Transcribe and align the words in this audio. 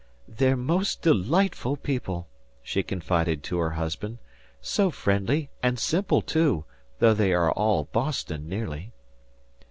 "They're 0.27 0.57
most 0.57 1.03
delightful 1.03 1.77
people," 1.77 2.27
she 2.63 2.81
confided 2.81 3.43
to 3.43 3.59
her 3.59 3.69
husband; 3.77 4.17
"so 4.59 4.89
friendly 4.89 5.51
and 5.61 5.77
simple, 5.77 6.23
too, 6.23 6.65
though 6.97 7.13
they 7.13 7.33
are 7.33 7.51
all 7.51 7.83
Boston, 7.83 8.49
nearly." 8.49 8.93